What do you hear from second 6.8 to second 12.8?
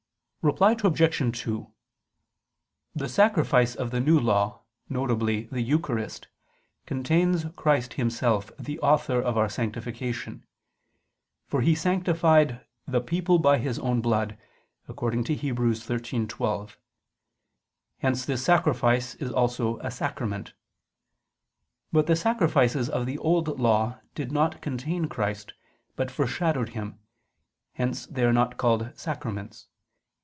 contains Christ Himself, the Author of our Sanctification: for He sanctified